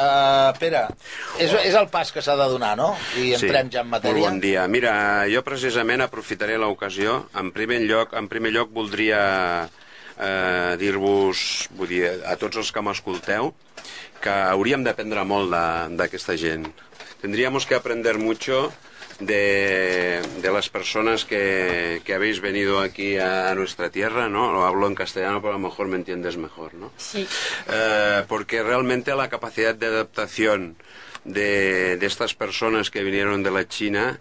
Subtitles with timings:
[0.00, 0.86] Uh, Pere,
[1.36, 2.94] és, és el pas que s'ha de donar, no?
[3.20, 4.16] I entrem ja en matèria.
[4.16, 4.64] Molt bon dia.
[4.70, 4.92] Mira,
[5.28, 7.18] jo precisament aprofitaré l'ocasió.
[7.36, 9.20] En primer lloc, en primer lloc voldria
[10.16, 11.42] eh, dir-vos,
[11.76, 13.52] vull dir, a tots els que m'escolteu,
[14.24, 15.52] que hauríem d'aprendre molt
[15.98, 16.68] d'aquesta gent.
[17.20, 18.70] Tendríamos que aprender mucho
[19.20, 24.52] de, de las personas que, que, habéis venido aquí a, nuestra tierra, ¿no?
[24.52, 26.90] Lo hablo en castellano, pero a lo mejor me entiendes mejor, ¿no?
[26.96, 27.26] Sí.
[27.68, 30.76] Eh, porque realmente la capacidad de adaptación
[31.24, 34.20] de, de estas personas que vinieron de la China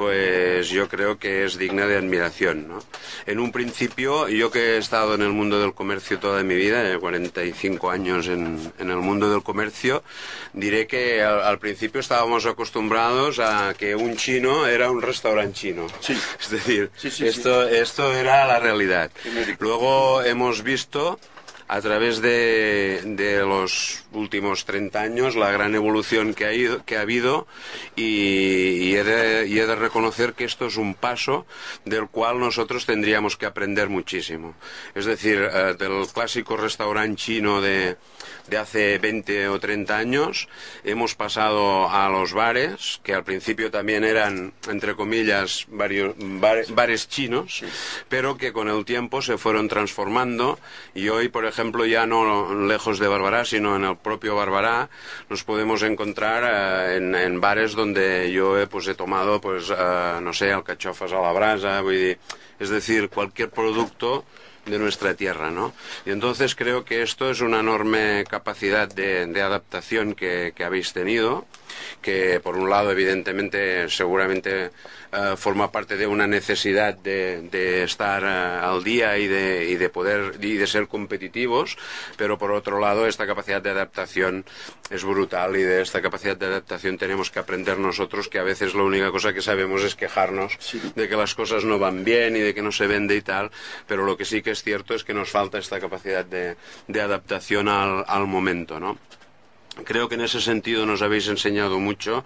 [0.00, 2.66] pues yo creo que es digna de admiración.
[2.66, 2.78] ¿no?
[3.26, 6.98] En un principio, yo que he estado en el mundo del comercio toda mi vida,
[6.98, 10.02] 45 años en, en el mundo del comercio,
[10.54, 15.86] diré que al, al, principio estábamos acostumbrados a que un chino era un restaurante chino.
[16.00, 16.16] Sí.
[16.40, 19.10] Es decir, Sí, sí, esto, esto era la realidad.
[19.58, 21.20] Luego hemos visto
[21.70, 26.96] a través de, de, los últimos 30 años la gran evolución que ha, ido, que
[26.96, 27.46] ha habido
[27.94, 31.46] y, y, he de, y, he de, reconocer que esto es un paso
[31.84, 34.56] del cual nosotros tendríamos que aprender muchísimo.
[34.96, 37.96] Es decir, eh, del clásico restaurante chino de,
[38.48, 40.48] de, hace 20 o 30 años
[40.82, 47.08] hemos pasado a los bares, que al principio también eran, entre comillas, varios, bar, bares
[47.08, 47.62] chinos,
[48.08, 50.58] pero que con el tiempo se fueron transformando
[50.96, 54.88] y hoy, por ejemplo, ejemplo, ya no lejos de Barbará, sino en el propio Barbará,
[55.28, 56.42] nos podemos encontrar
[56.90, 61.20] eh, en, bares donde yo he, pues, he tomado, pues, eh, no sé, alcachofas a
[61.20, 61.82] la brasa,
[62.58, 64.24] es decir, cualquier producto
[64.66, 65.72] de nuestra tierra, ¿no?
[66.04, 71.46] Y entonces creo que esto es una enorme capacidad de, adaptación que, habéis tenido,
[72.02, 74.70] que por un lado, evidentemente, seguramente
[75.12, 79.76] uh, forma parte de una necesidad de, de estar uh, al día y de, y
[79.76, 81.76] de poder y de ser competitivos,
[82.16, 84.44] pero por otro lado, esta capacidad de adaptación
[84.90, 88.74] es brutal y de esta capacidad de adaptación tenemos que aprender nosotros, que a veces
[88.74, 90.80] la única cosa que sabemos es quejarnos Sí.
[90.94, 93.50] de que las cosas no van bien y de que no se vende y tal,
[93.86, 96.56] pero lo que sí que es cierto es que nos falta esta capacidad de,
[96.88, 98.98] de adaptación al, al momento, ¿no?
[99.84, 102.24] Creo que en ese sentido nos habéis enseñado mucho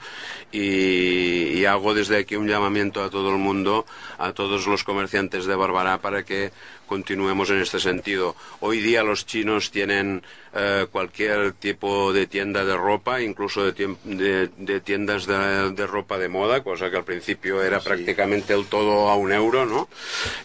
[0.53, 3.87] y, y, hago desde aquí un llamamiento a todo el mundo,
[4.19, 6.53] a todos los comerciantes de Barbará, para que
[6.87, 8.37] continuemos en este sentido.
[8.61, 10.23] Hoy día los chinos tienen
[10.55, 16.19] eh, cualquier tipo de tienda de ropa, incluso de, de, de tiendas de, de, ropa
[16.19, 17.89] de moda, cosa que al principio era Sí.
[17.89, 19.89] prácticamente el todo a un euro, ¿no?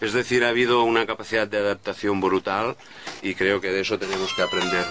[0.00, 2.76] Es decir, ha habido una capacidad de adaptación brutal
[3.22, 4.84] y creo que de eso tenemos que aprender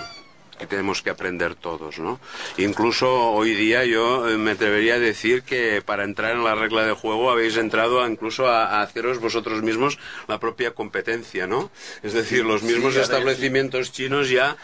[0.60, 2.20] que tenemos que aprender todos, ¿no?
[2.58, 6.86] Incluso hoy día yo eh, me atrevería a decir que para entrar en la regla
[6.86, 9.98] de juego habéis entrado a, incluso a, a, haceros vosotros mismos
[10.28, 11.72] la propia competencia, ¿no?
[12.04, 14.58] Es decir, los mismos sí, establecimientos chinos ya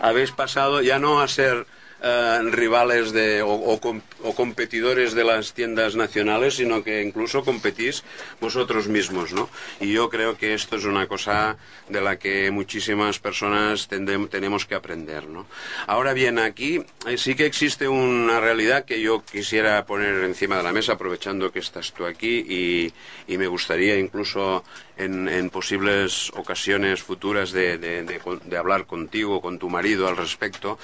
[0.00, 1.66] habéis pasado ya no a ser
[2.02, 3.78] Uh, rivales de, o, o,
[4.22, 8.04] o, competidores de las tiendas nacionales, sino que incluso competís
[8.40, 9.48] vosotros mismos, ¿no?
[9.80, 11.56] Y yo creo que esto es una cosa
[11.88, 15.46] de la que muchísimas personas tenemos que aprender, ¿no?
[15.86, 20.62] Ahora bien, aquí eh, sí que existe una realidad que yo quisiera poner encima de
[20.62, 22.92] la mesa, aprovechando que estás tú aquí, y,
[23.32, 24.64] y me gustaría incluso
[24.96, 30.78] en, posibles ocasiones futuras de, de, de, de, hablar contigo, con tu marido al respecto.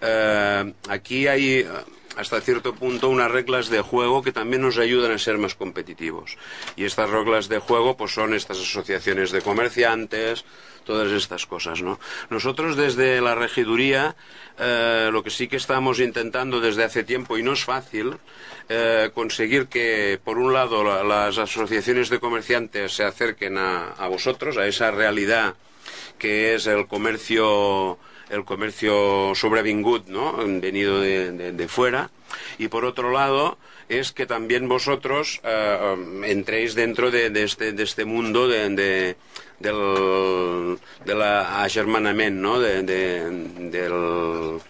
[0.00, 1.66] Eh, aquí hay
[2.16, 6.36] hasta cierto punto unas reglas de juego que también nos ayudan a ser más competitivos.
[6.76, 10.44] Y estas reglas de juego pues son estas asociaciones de comerciantes,
[10.84, 12.00] todas estas cosas, ¿no?
[12.30, 14.16] Nosotros desde la regiduría
[14.58, 18.16] eh, lo que sí que estamos intentando desde hace tiempo y no es fácil
[18.68, 24.08] eh, conseguir que por un lado la, las asociaciones de comerciantes se acerquen a, a
[24.08, 25.54] vosotros, a esa realidad
[26.18, 27.98] que es el comercio
[28.30, 30.36] el comercio sobrevingut, ¿no?
[30.60, 32.10] venido de, de, fuera,
[32.58, 33.58] y por otro lado
[33.88, 39.16] es que también vosotros eh, entréis dentro de, este, de este mundo de, de
[39.58, 42.60] del de la agermanament, ¿no?
[42.60, 44.60] de, del,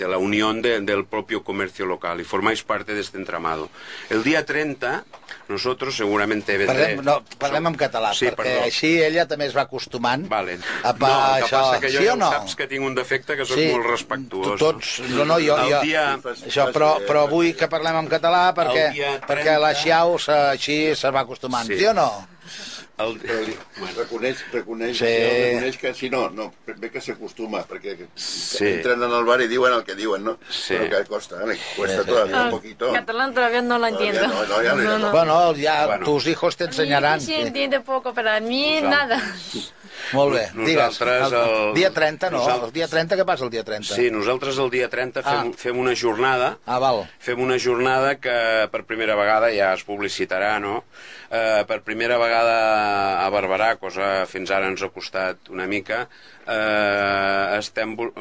[0.00, 3.68] de la unión de, del propio comercio local y formáis parte de este entramado.
[4.08, 5.04] El día 30
[5.48, 6.94] nosotros seguramente vendré...
[6.96, 8.62] Parlem, no, parlem en català, Sí, perquè perdó.
[8.68, 10.56] així ella també es va acostumant Vale.
[10.86, 11.60] a pa, no, el que això.
[11.60, 12.30] passa que jo sí ja no?
[12.30, 14.58] saps que tinc un defecte que sóc Sí, molt respectuós.
[14.62, 16.06] Tots, no, no, jo, jo, dia...
[16.16, 20.18] això, però, però vull que parlem en català perquè, El dia 30 perquè la Xiao
[20.22, 21.86] se, així se va acostumant, sí, Sí.
[21.90, 22.08] o no?
[23.04, 23.18] El...
[23.20, 23.54] Però li,
[23.96, 25.06] reconeix, reconeix, Sí.
[25.06, 25.28] sí.
[25.30, 28.66] reconeix que si no, no, bé que s'acostuma, perquè Sí.
[28.66, 30.38] entren en el bar i diuen el que diuen, ¿no?
[30.50, 30.74] Sí.
[30.78, 31.58] Pero que costa, ¿eh?
[31.76, 32.08] cuesta Sí, sí.
[32.10, 32.92] todavía un poquito.
[32.92, 34.26] catalán todavía no lo entiendo.
[34.28, 35.10] no, no, ya no, ya no.
[35.12, 36.04] Bueno, ya Bueno.
[36.04, 37.20] tus hijos te A mí enseñarán.
[37.20, 38.88] sí entiende poco, pero a mí Pues, ah.
[38.96, 39.34] nada.
[40.12, 40.98] Molt bé, digues.
[41.00, 41.32] Nosaltres...
[41.32, 42.38] El, dia 30, no?
[42.38, 43.94] nosaltres- El dia 30, què passa el dia 30?
[43.94, 45.56] Sí, nosaltres el dia 30 fem, Ah.
[45.56, 47.04] fem una jornada Ah, val.
[47.18, 50.84] fem una jornada que per primera vegada ja es publicitarà, no?
[51.30, 56.08] Eh, per primera vegada a Barberà, cosa fins ara ens ha costat una mica,
[56.46, 58.12] eh, estem, bu-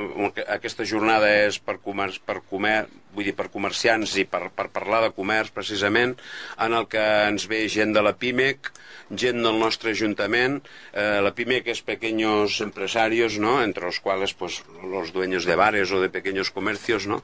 [0.48, 2.86] aquesta jornada és per, comer, per, comer,
[3.16, 6.16] vull dir, per comerciants i per, per parlar de comerç precisament,
[6.62, 8.72] en el que ens ve gent de la PIMEC,
[9.10, 10.60] gent del nostre ajuntament,
[10.94, 13.64] eh, la PIMEC és pequeños empresarios, ¿no?
[13.64, 17.24] entre los cuales pues, los dueños de bares o de pequeños comercios, ¿no?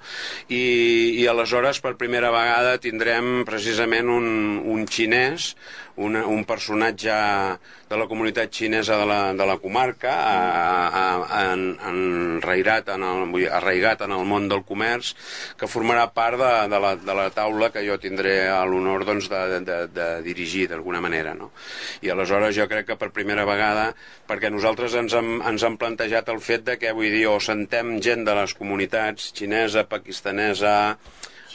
[0.49, 4.27] I, i aleshores per primera vegada tindrem precisament un,
[4.65, 5.53] un xinès,
[5.97, 7.13] una, un personatge
[7.89, 13.25] de la comunitat xinesa de la, de la comarca, a, a, a, en, en el,
[13.31, 15.13] vull dir, arraigat en el món del comerç,
[15.59, 18.35] que formarà part de, de, la, de la taula que jo tindré
[18.67, 21.35] l'honor doncs, de, de, de dirigir d'alguna manera.
[21.37, 21.51] No?
[22.01, 23.91] I aleshores jo crec que per primera vegada,
[24.27, 27.99] perquè nosaltres ens hem, ens hem plantejat el fet de que, vull dir, o sentem
[28.03, 30.75] gent de les comunitats xinesa, pakistanesa,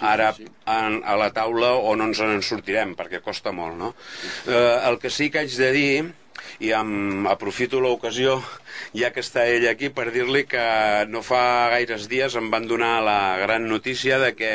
[0.00, 0.48] sí, sí.
[0.66, 3.94] en, a la taula o no ens en sortirem, perquè costa molt, no?
[4.46, 5.92] Eh, el que sí que haig de dir,
[6.60, 8.38] i em aprofito l'ocasió,
[8.96, 10.62] ja que està ell aquí, per dir-li que
[11.08, 14.50] no fa gaires dies em van donar la gran notícia de que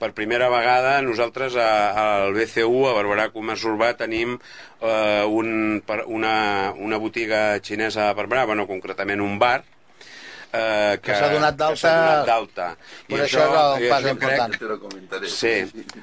[0.00, 4.38] per primera vegada nosaltres a- al BCU, a Barberà Comerç Urbà, tenim
[4.80, 9.62] eh, un, per- una, una botiga xinesa a Barberà, bueno, concretament un bar,
[10.52, 12.76] eh, Que s'ha donat d'alta- que s'ha donat d'alta.
[13.08, 14.56] Per això és el i pas això important.
[14.58, 15.28] Crec.
[15.30, 15.54] Sí,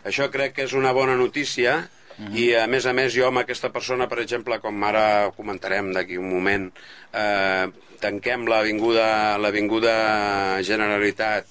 [0.03, 1.89] això crec que és una bona notícia
[2.33, 6.17] i a més a més jo amb aquesta persona, per exemple, com ara comentarem d'aquí
[6.17, 6.71] un moment,
[7.11, 7.67] eh,
[7.99, 11.45] tanquem l'avinguda l'avinguda Generalitat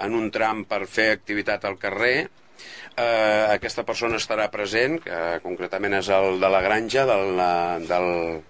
[0.00, 2.28] en un tram per fer activitat al carrer,
[2.96, 7.36] eh, aquesta persona estarà present, que concretament és el de la granja, del,
[7.86, 8.42] del,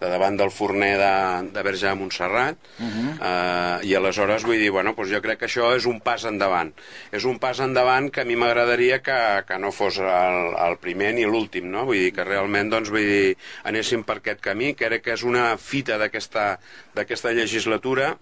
[0.00, 1.12] de davant del forner de,
[1.54, 2.70] de Verge de Montserrat,
[3.18, 6.72] eh, i aleshores vull dir, bueno, doncs jo crec que això és un pas endavant.
[7.12, 9.18] És un pas endavant que a mi m'agradaria que,
[9.48, 11.86] que no fos el, el primer ni l'últim, no?
[11.88, 13.36] Vull dir que realment, doncs, vull dir,
[13.68, 18.14] anéssim per aquest camí, que crec que és una fita d'aquesta legislatura,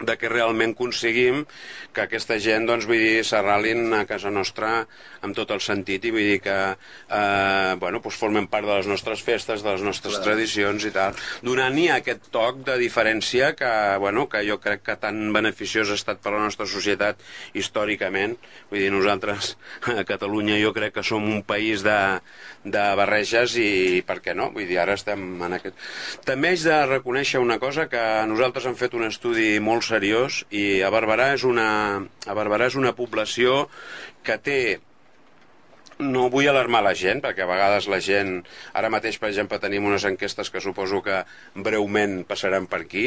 [0.00, 1.44] de que realment aconseguim
[1.96, 4.84] que aquesta gent, doncs, vull dir, s'arralin a casa nostra
[5.24, 8.90] amb tot el sentit i vull dir que, eh, bueno, doncs formen part de les
[8.90, 10.24] nostres festes, de les nostres Clar.
[10.26, 13.72] tradicions i tal, donant-hi aquest toc de diferència que,
[14.02, 17.22] bueno, que jo crec que tan beneficiós ha estat per a la nostra societat
[17.54, 18.36] històricament.
[18.70, 19.56] Vull dir, nosaltres
[19.96, 22.20] a Catalunya jo crec que som un país de,
[22.64, 24.50] de barreges i per què no?
[24.52, 25.80] Vull dir, ara estem en aquest...
[26.28, 30.82] També haig de reconèixer una cosa, que nosaltres hem fet un estudi molt seriós i
[30.82, 31.68] a Barberà és una,
[32.02, 33.64] a Barberà és una població
[34.26, 34.60] que té
[35.98, 38.42] no vull alarmar la gent, perquè a vegades la gent...
[38.76, 41.22] Ara mateix, per exemple, tenim unes enquestes que suposo que
[41.54, 43.06] breument passaran per aquí.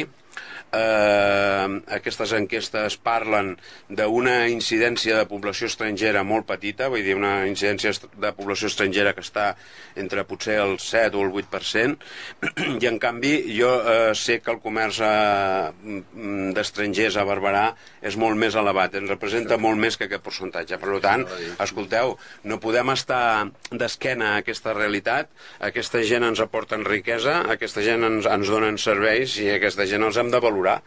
[0.69, 3.55] Eh, aquestes enquestes parlen
[3.89, 9.23] d'una incidència de població estrangera molt petita, vull dir, una incidència de població estrangera que
[9.25, 9.55] està
[9.97, 11.97] entre potser el 7 o el 8%,
[12.83, 17.65] i en canvi jo eh, sé que el comerç eh, mm, d'estrangers a Barberà
[18.05, 20.77] és molt més elevat, ens representa molt més que aquest percentatge.
[20.77, 21.25] Per tant,
[21.65, 22.13] escolteu,
[22.45, 25.33] no podem estar d'esquena a aquesta realitat,
[25.65, 30.18] aquesta gent ens aporten riquesa, aquesta gent ens, ens donen serveis i aquesta gent els
[30.21, 30.79] hem de valorar.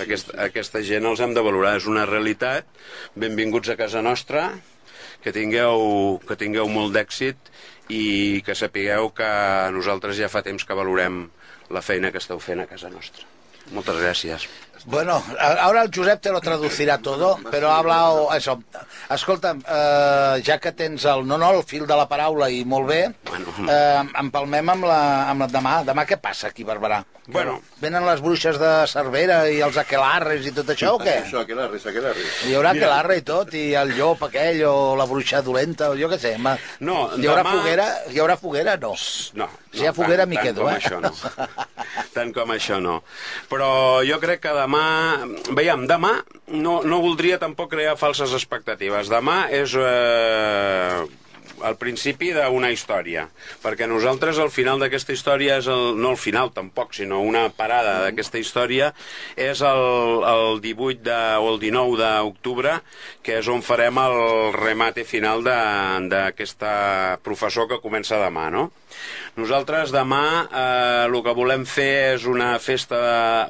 [0.00, 1.76] Aquest, aquesta gent els hem de valorar.
[1.80, 2.68] És una realitat.
[3.16, 4.50] Benvinguts a casa nostra,
[5.24, 7.50] que tingueu, que tingueu molt d'èxit
[7.92, 9.30] i que sapigueu que
[9.74, 11.24] nosaltres ja fa temps que valorem
[11.74, 13.26] la feina que esteu fent a casa nostra.
[13.74, 14.46] Moltes gràcies.
[14.86, 15.20] Bueno,
[15.60, 18.62] ahora el Josep te lo traducirá todo, pero ha hablado eso.
[19.10, 22.86] Escolta, eh, ja que tens el no, no, el fil de la paraula i molt
[22.86, 23.00] bé,
[23.66, 25.00] eh, empalmem amb la,
[25.32, 25.74] amb la demà.
[25.86, 27.02] Demà què passa aquí Barberà?
[27.26, 27.56] Bueno.
[27.82, 31.16] Venen les bruixes de Cervera i els aquelarres i tot això o què?
[31.24, 32.36] Això, aquelarres, aquelarres.
[32.46, 36.06] Hi haurà aquelarre i tot, i el llop aquell, o la bruixa dolenta, o jo
[36.12, 36.36] què sé.
[36.38, 36.54] Ma...
[36.86, 37.88] No, hi haurà demà- foguera?
[38.14, 38.76] Hi haurà foguera?
[38.78, 38.94] No.
[39.42, 40.78] No, Si hi ha foguera, tant- m'hi tant quedo, com eh?
[40.78, 41.10] Això no.
[42.14, 43.00] tant com això no.
[43.50, 43.70] Però
[44.06, 44.75] jo crec que demà...
[45.56, 46.16] Veiem, demà
[46.52, 49.10] no, no voldria tampoc crear falses expectatives.
[49.12, 51.06] Demà és eh,
[51.64, 53.26] el principi d'una història.
[53.62, 57.98] Perquè nosaltres al final d'aquesta història, és el, no el final tampoc, sinó una parada
[58.04, 58.92] d'aquesta història,
[59.36, 62.78] és el, el 18 de, o el 19 d'octubre,
[63.22, 64.18] que és on farem el
[64.56, 66.74] remate final d'aquesta
[67.24, 68.70] professor que comença demà, no?
[69.36, 72.98] Nosaltres demà eh, el que volem fer és una festa,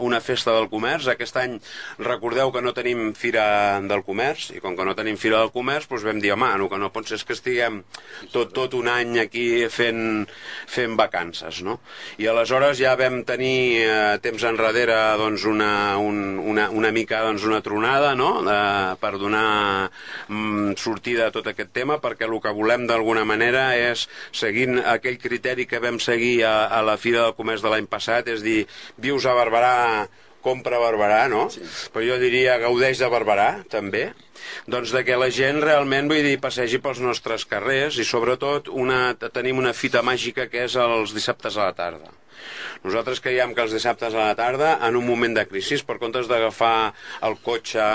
[0.03, 1.07] una festa del comerç.
[1.13, 1.55] Aquest any
[2.03, 5.87] recordeu que no tenim Fira del Comerç i com que no tenim Fira del Comerç
[5.87, 7.79] doncs vam dir, home, el que no pot ser és que estiguem
[8.33, 10.27] tot, tot un any aquí fent,
[10.67, 11.79] fent vacances, no?
[12.19, 15.71] I aleshores ja vam tenir eh, temps enrere doncs, una,
[16.03, 18.43] un, una, una mica doncs, una tronada no?
[18.43, 18.59] de,
[18.99, 19.47] per donar
[20.27, 25.17] mm, sortida a tot aquest tema perquè el que volem d'alguna manera és seguint aquell
[25.23, 28.67] criteri que vam seguir a, a la Fira del Comerç de l'any passat, és dir,
[28.97, 30.09] vius a Barberà,
[30.47, 31.49] compra a Barberà, no?
[31.51, 31.65] Sí.
[31.93, 34.13] Però jo diria gaudeix de Barberà, també.
[34.71, 39.17] Doncs de que la gent realment, vull dir, passegi pels nostres carrers i sobretot una,
[39.35, 42.15] tenim una fita màgica que és els dissabtes a la tarda.
[42.85, 46.29] Nosaltres creiem que els dissabtes a la tarda, en un moment de crisi, per comptes
[46.31, 46.93] d'agafar
[47.27, 47.87] el cotxe,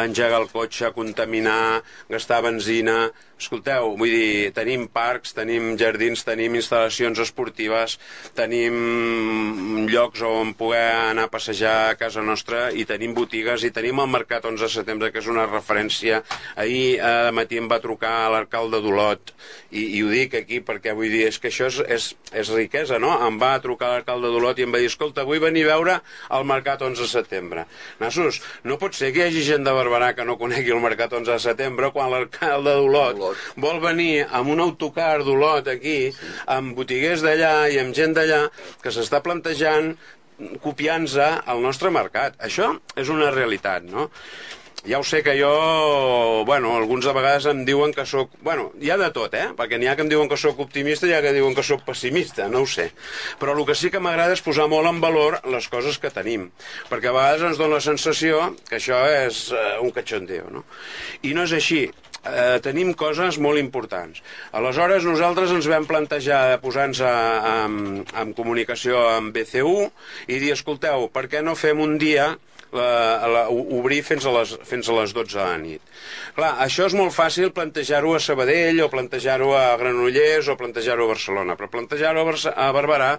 [0.00, 2.96] engegar el cotxe, contaminar, gastar benzina,
[3.42, 7.98] escolteu, vull dir, tenim parcs, tenim jardins, tenim instal·lacions esportives,
[8.38, 14.00] tenim llocs on poder anar a passejar a casa nostra i tenim botigues i tenim
[14.02, 16.22] el Mercat 11 de setembre, que és una referència.
[16.56, 19.34] Ahir eh, matí em va trucar l'alcalde d'Olot
[19.70, 22.08] i, i ho dic aquí perquè vull dir, és que això és, és,
[22.44, 23.12] és riquesa, no?
[23.26, 25.98] Em va trucar l'alcalde d'Olot i em va dir, escolta, vull venir a veure
[26.38, 27.66] el Mercat 11 de setembre.
[28.02, 31.12] Nassos, no pot ser que hi hagi gent de Barberà que no conegui el Mercat
[31.18, 35.98] 11 de setembre quan l'alcalde d'Olot vol venir amb un autocar d'Olot aquí,
[36.46, 38.46] amb botiguers d'allà i amb gent d'allà
[38.82, 39.94] que s'està plantejant
[40.62, 42.38] copiant-se al nostre mercat.
[42.42, 44.10] Això és una realitat, no?
[44.82, 48.32] Ja ho sé que jo, bueno, alguns de vegades em diuen que sóc...
[48.42, 49.52] Bueno, hi ha de tot, eh?
[49.54, 51.62] Perquè n'hi ha que em diuen que sóc optimista i hi ha que diuen que
[51.62, 52.88] sóc pessimista, no ho sé.
[53.38, 56.48] Però el que sí que m'agrada és posar molt en valor les coses que tenim.
[56.90, 60.66] Perquè a vegades ens dona la sensació que això és uh, un catxondeo, no?
[61.22, 61.84] I no és així
[62.24, 64.22] eh, tenim coses molt importants.
[64.52, 69.76] Aleshores, nosaltres ens vam plantejar posar-nos en, en comunicació amb BCU
[70.28, 72.32] i dir, escolteu, per què no fem un dia
[72.72, 75.94] la, la, obrir fins a, les, fins a les 12 de la nit.
[76.36, 81.12] Clar, això és molt fàcil plantejar-ho a Sabadell o plantejar-ho a Granollers o plantejar-ho a
[81.12, 83.12] Barcelona, però plantejar-ho a, a Barberà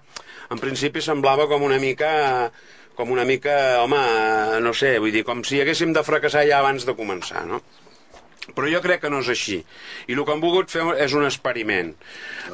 [0.53, 2.49] en principi semblava com una mica
[2.93, 3.99] com una mica, home,
[4.61, 7.63] no sé, vull dir, com si haguéssim de fracassar ja abans de començar, no?
[8.51, 9.61] Però jo crec que no és així.
[10.11, 11.93] I el que han volgut fer és un experiment.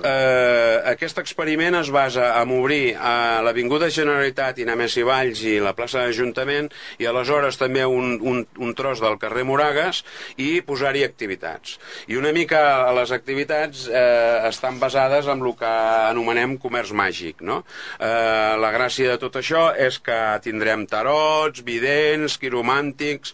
[0.06, 5.56] Eh, aquest experiment es basa en obrir a l'Avinguda Generalitat i Namés i Valls i
[5.64, 6.70] la plaça d'Ajuntament
[7.02, 10.04] i aleshores també un, un, un tros del carrer Moragues
[10.38, 11.80] i posar-hi activitats.
[12.06, 12.62] I una mica
[12.94, 15.74] les activitats eh, estan basades en el que
[16.12, 17.42] anomenem comerç màgic.
[17.42, 17.64] No?
[17.98, 23.34] Eh, la gràcia de tot això és que tindrem tarots, vidents, quiromàntics,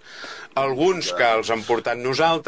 [0.56, 2.45] alguns que els han portat nosaltres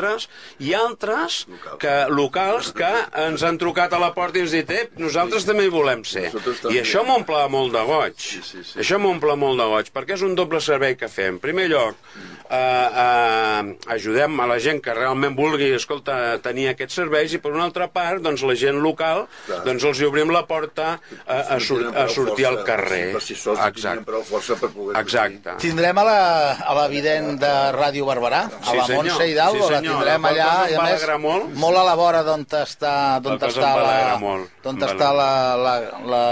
[0.63, 1.43] i altres
[1.81, 2.91] que, locals que
[3.25, 6.29] ens han trucat a la porta i ens dit eh, nosaltres també hi volem ser.
[6.71, 8.17] I això m'omple molt de goig.
[8.21, 8.79] Sí, sí, sí.
[8.83, 11.37] Això m'omple molt de goig, perquè és un doble servei que fem.
[11.37, 16.99] En primer lloc, eh, eh, ajudem a la gent que realment vulgui escolta, tenir aquests
[17.01, 19.61] serveis i per una altra part, doncs la gent local Clar.
[19.65, 20.87] doncs els hi obrim la porta
[21.25, 23.13] a, a, sur a sortir al carrer.
[23.17, 24.05] Per si sols Exacte.
[24.07, 24.95] prou força per poder...
[25.01, 25.57] Exacte.
[25.63, 26.19] Tindrem a la,
[26.67, 28.87] a la vident de Ràdio Barberà, a Sí, la.
[28.95, 31.53] Montse Hidalgo, Sí, la tindrem La allà, i a més, molt.
[31.55, 34.17] molt a la vora d'on està, d'on està la,
[34.63, 35.75] d'on està la, la,
[36.13, 36.23] la,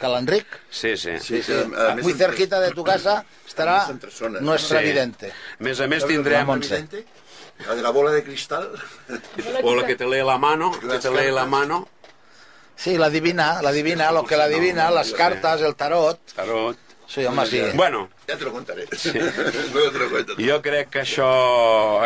[0.00, 1.18] que l'Enric, Sí, sí.
[1.20, 4.40] Sí, sí, a més, muy cerquita de tu casa estará zonas.
[4.42, 4.86] nuestra Sí.
[4.86, 5.30] vidente.
[5.30, 6.48] A més a més ¿Sabes tindrem...
[6.48, 7.04] la?
[7.68, 8.70] La de la bola de cristal.
[9.62, 11.86] O la que te lee la mano, que te lee la mano.
[12.74, 16.18] Sí, la divina, la divina, lo que la divina, las cartas, el tarot.
[16.34, 16.78] Tarot.
[17.10, 17.60] Sí, home, sí.
[17.74, 18.86] Bueno, Ya te lo contaré.
[19.74, 20.34] Luego te lo cuento.
[20.38, 21.26] jo crec que això,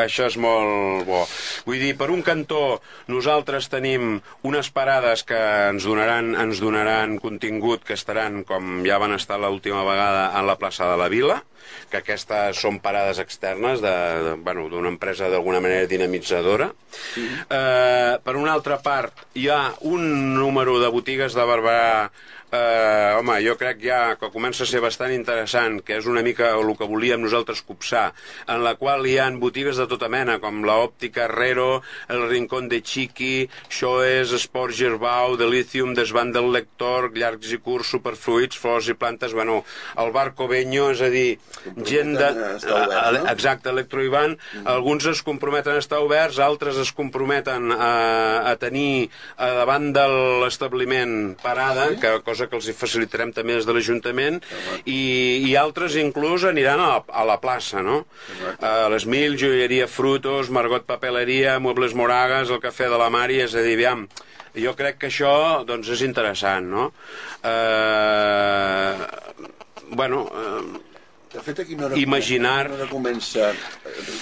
[0.01, 1.19] això és molt bo.
[1.67, 2.81] Vull dir, per un cantó,
[3.13, 5.37] nosaltres tenim unes parades que
[5.69, 10.57] ens donaran, ens donaran contingut que estaran, com ja van estar l'última vegada, en la
[10.57, 11.43] plaça de la Vila,
[11.93, 16.71] que aquestes són parades externes d'una de, bueno, d'una empresa d'alguna manera dinamitzadora.
[17.51, 22.09] Eh, per una altra part, hi ha un número de botigues de Barberà
[22.55, 26.53] eh, home, jo crec ja que comença a ser bastant interessant, que és una mica
[26.55, 28.07] el que volíem nosaltres copsar,
[28.51, 32.69] en la qual hi han botigues de tota mena, com la Òptica Herrero, el Rincón
[32.71, 38.97] de Chiqui, Xoes, Esport Gerbau, Delicium, Desvant del Lector, Llargs i Curts, Superfruits, Flors i
[38.99, 39.63] Plantes, bueno,
[40.01, 41.39] el Bar Coveño, és a dir,
[41.85, 42.31] gent de...
[42.35, 43.25] oberts, no?
[43.33, 49.51] Exacte, Electroivan, alguns es comprometen a estar oberts, altres es comprometen a, a tenir a
[49.61, 50.05] davant de
[50.45, 54.41] l'establiment parada, que, cosa cosa que els facilitarem també des de l'Ajuntament,
[54.85, 55.01] i,
[55.49, 58.05] i altres inclús aniran a la, a la plaça, no?
[58.61, 63.55] A les Mil, Joieria Frutos, Margot Papeleria, Muebles Moragas, el Cafè de la Mari, és
[63.55, 64.07] a dir, aviam,
[64.55, 65.35] jo crec que això
[65.67, 66.91] doncs, és interessant, no?
[67.43, 68.95] Eh,
[69.99, 70.94] bueno, eh,
[71.35, 73.49] De fet, aquí no hora Imaginar- No hora comença...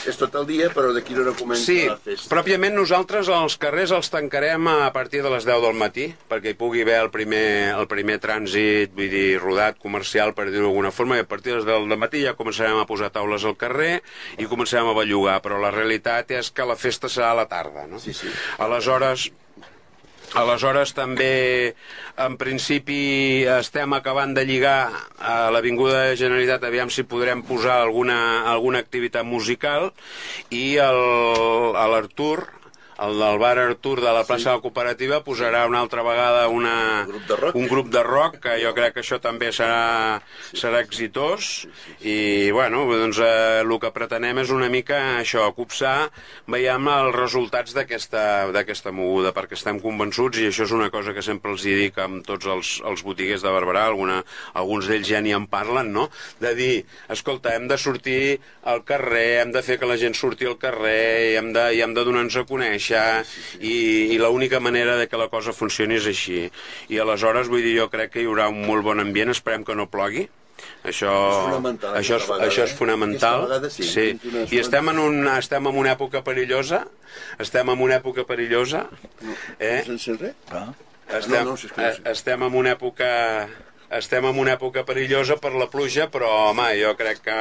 [0.08, 2.28] És tot el dia, però d'aquí no hora comença Sí, la festa.
[2.32, 6.58] pròpiament nosaltres els carrers els tancarem a partir de les 10 del matí, perquè hi
[6.58, 11.16] pugui haver el primer, el primer trànsit, vull dir, rodat comercial, per dir-ho d'alguna forma,
[11.20, 14.00] i a partir de les 10 del matí ja començarem a posar taules al carrer
[14.38, 17.86] i començarem a bellugar, però la realitat és que la festa serà a la tarda,
[17.86, 18.00] no?
[18.00, 18.32] Sí, sí.
[18.58, 19.28] Aleshores,
[20.32, 21.74] Aleshores també,
[22.16, 24.88] en principi, estem acabant de lligar
[25.20, 28.16] a l'Avinguda de Generalitat, aviam si podrem posar alguna,
[28.48, 29.90] alguna activitat musical,
[30.48, 32.48] i l'Artur,
[33.00, 37.06] el del bar Artur de la plaça de la Cooperativa posarà una altra vegada una,
[37.06, 37.54] Un grup de rock.
[37.56, 40.20] un grup de rock, que jo crec que això també serà,
[40.52, 41.66] serà exitós,
[42.00, 46.10] i bueno, doncs eh, el que pretenem és una mica això, copsar,
[46.46, 51.52] veiem els resultats d'aquesta moguda, perquè estem convençuts, i això és una cosa que sempre
[51.52, 54.20] els hi dic amb tots els, els botiguers de Barberà, alguna,
[54.54, 56.08] alguns d'ells ja ni en parlen, no?,
[56.42, 56.72] de dir,
[57.12, 61.32] escolta, hem de sortir al carrer, hem de fer que la gent surti al carrer,
[61.32, 62.91] i hem de, i hem de donar-nos a conèixer,
[63.60, 63.74] i,
[64.14, 66.44] i l'única manera de que la cosa funcioni és així.
[66.92, 69.76] I aleshores, vull dir, jo crec que hi haurà un molt bon ambient, esperem que
[69.78, 70.28] no plogui,
[70.86, 72.76] això, És fonamental, això, és, vegada, això és eh?
[72.78, 73.44] fonamental.
[73.48, 74.06] Vegada sí, sí.
[74.54, 76.84] I estem en, un, estem en una època perillosa,
[77.42, 78.86] estem en una època perillosa,
[79.58, 79.82] eh?
[79.86, 80.34] Sense res?
[80.50, 80.68] Ah.
[81.12, 82.00] Estem, No, no, si és que no sé.
[82.06, 83.08] eh, estem en una època
[83.92, 87.34] estem en una època perillosa per la pluja, però home, jo crec que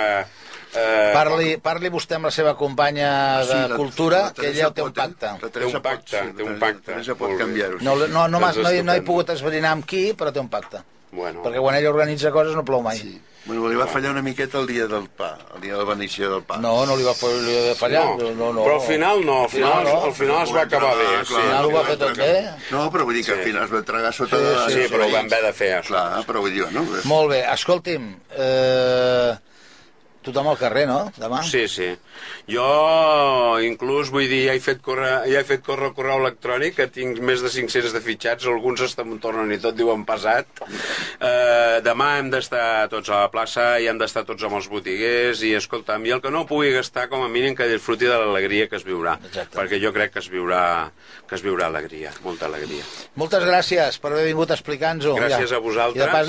[0.75, 4.71] eh, Parli, parli vostè amb la seva companya de Sí, la- cultura, la que ella
[4.71, 4.93] té un eh?
[4.95, 5.27] pacte.
[5.51, 6.91] Té un pacte, sí, té un pacte.
[6.91, 7.77] La Teresa pot canviar-ho.
[7.81, 10.83] No, no, no, no, he- no he pogut esbrinar amb qui, però té un pacte.
[11.11, 12.97] Bueno, Perquè quan ella organitza coses no plou mai.
[12.97, 13.21] Sí.
[13.43, 16.29] Bueno, li va fallar una miqueta el dia del pa, el dia de la benedicció
[16.31, 16.57] del pa.
[16.61, 18.03] No, no li va, fer- li va fallar.
[18.19, 20.03] no, No, no, però al final no, al final, no.
[20.05, 21.03] al final es va acabar bé.
[21.03, 22.49] Clar, Sí, Al final ho va fer tot bé.
[22.69, 23.39] No, però vull dir que Sí.
[23.39, 24.69] al final es va tragar sota Sí, de la...
[24.69, 25.87] sí, però ho vam haver de fer, això.
[25.87, 26.85] Clar, però vull dir, no?
[27.03, 29.37] Molt bé, escolti'm, eh,
[30.23, 30.99] tothom al carrer, no?
[31.17, 31.41] Demà?
[31.43, 31.89] Sí, sí.
[32.51, 36.75] Jo, inclús, vull dir, ja he fet córrer, ja he fet córrer el correu electrònic,
[36.77, 40.47] que tinc més de 500 de fitxats, alguns estan em tornen i tot diuen passat.
[41.21, 45.41] Eh, demà hem d'estar tots a la plaça i hem d'estar tots amb els botiguers
[45.47, 48.67] i, escolta'm, i el que no pugui gastar, com a mínim, que disfruti de l'alegria
[48.71, 49.17] que es viurà.
[49.31, 49.57] Exacte.
[49.57, 50.63] Perquè jo crec que es viurà,
[51.29, 52.83] que es viurà alegria, molta alegria.
[53.19, 55.15] Moltes gràcies per haver vingut a explicar-nos-ho.
[55.19, 55.57] Gràcies Ja.
[55.57, 56.01] a vosaltres.
[56.01, 56.27] I de pas